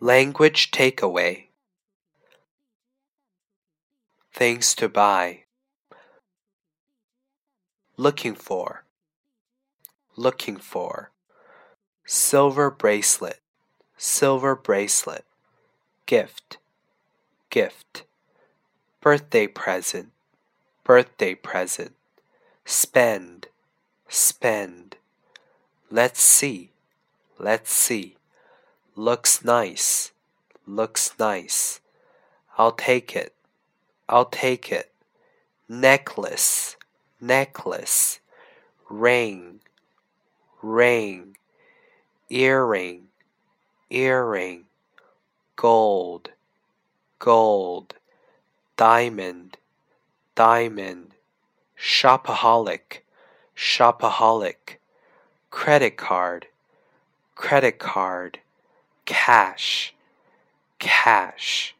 Language 0.00 0.70
takeaway. 0.70 1.46
Things 4.32 4.74
to 4.76 4.88
buy. 4.88 5.44
Looking 7.96 8.34
for. 8.34 8.84
Looking 10.16 10.56
for. 10.56 11.10
Silver 12.04 12.70
bracelet. 12.70 13.40
Silver 13.96 14.54
bracelet. 14.54 15.24
Gift. 16.06 16.58
Gift. 17.50 18.04
Birthday 19.00 19.48
present. 19.48 20.10
Birthday 20.84 21.34
present. 21.34 21.94
Spend. 22.64 23.48
Spend. 24.08 24.96
Let's 25.90 26.22
see. 26.22 26.70
Let's 27.38 27.72
see. 27.72 28.17
Looks 28.98 29.44
nice. 29.44 30.10
Looks 30.66 31.12
nice. 31.20 31.78
I'll 32.58 32.72
take 32.72 33.14
it. 33.14 33.32
I'll 34.08 34.24
take 34.24 34.72
it. 34.72 34.90
Necklace. 35.68 36.74
Necklace. 37.20 38.18
Ring. 38.90 39.60
Ring. 40.62 41.36
Earring. 42.28 43.02
Earring. 43.88 44.64
Gold. 45.54 46.30
Gold. 47.20 47.94
Diamond. 48.76 49.58
Diamond. 50.34 51.14
Shopaholic. 51.80 53.02
Shopaholic. 53.56 54.78
Credit 55.50 55.96
card. 55.96 56.48
Credit 57.36 57.78
card 57.78 58.40
cash, 59.08 59.94
cash, 60.78 61.74